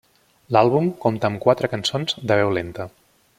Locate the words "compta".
1.03-1.29